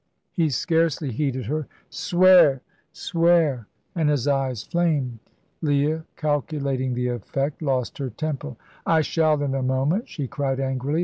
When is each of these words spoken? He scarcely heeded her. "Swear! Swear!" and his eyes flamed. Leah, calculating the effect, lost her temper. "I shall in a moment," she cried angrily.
He 0.31 0.49
scarcely 0.49 1.11
heeded 1.11 1.45
her. 1.45 1.67
"Swear! 1.91 2.63
Swear!" 2.91 3.67
and 3.93 4.09
his 4.09 4.27
eyes 4.27 4.63
flamed. 4.63 5.19
Leah, 5.61 6.05
calculating 6.15 6.95
the 6.95 7.09
effect, 7.09 7.61
lost 7.61 7.99
her 7.99 8.09
temper. 8.09 8.55
"I 8.83 9.01
shall 9.01 9.39
in 9.43 9.53
a 9.53 9.61
moment," 9.61 10.09
she 10.09 10.27
cried 10.27 10.59
angrily. 10.59 10.99